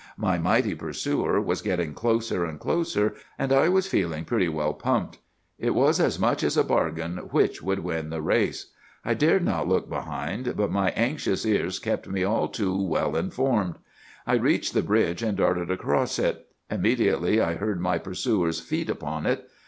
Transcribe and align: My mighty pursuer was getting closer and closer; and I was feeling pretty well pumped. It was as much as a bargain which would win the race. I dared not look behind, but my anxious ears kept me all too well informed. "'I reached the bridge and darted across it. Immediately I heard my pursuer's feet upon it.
My 0.17 0.39
mighty 0.39 0.73
pursuer 0.73 1.39
was 1.39 1.61
getting 1.61 1.93
closer 1.93 2.43
and 2.43 2.59
closer; 2.59 3.13
and 3.37 3.53
I 3.53 3.69
was 3.69 3.85
feeling 3.85 4.25
pretty 4.25 4.49
well 4.49 4.73
pumped. 4.73 5.19
It 5.59 5.75
was 5.75 5.99
as 5.99 6.17
much 6.17 6.41
as 6.41 6.57
a 6.57 6.63
bargain 6.63 7.17
which 7.29 7.61
would 7.61 7.81
win 7.83 8.09
the 8.09 8.19
race. 8.23 8.73
I 9.05 9.13
dared 9.13 9.43
not 9.45 9.67
look 9.67 9.89
behind, 9.89 10.55
but 10.57 10.71
my 10.71 10.89
anxious 10.95 11.45
ears 11.45 11.77
kept 11.77 12.07
me 12.09 12.23
all 12.23 12.47
too 12.47 12.75
well 12.81 13.15
informed. 13.15 13.75
"'I 14.25 14.37
reached 14.37 14.73
the 14.73 14.81
bridge 14.81 15.21
and 15.21 15.37
darted 15.37 15.69
across 15.69 16.17
it. 16.17 16.47
Immediately 16.71 17.39
I 17.39 17.53
heard 17.53 17.79
my 17.79 17.99
pursuer's 17.99 18.59
feet 18.59 18.89
upon 18.89 19.27
it. 19.27 19.47